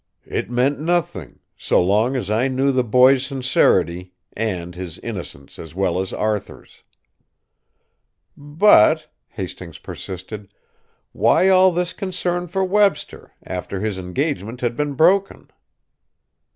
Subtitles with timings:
[0.25, 5.75] It meant nothing, so long as I knew the boy's sincerity and his innocence as
[5.75, 6.81] well as Arthur's."
[8.35, 10.51] "But," Hastings persisted,
[11.11, 15.51] "why all this concern for Webster, after his engagement had been broken?"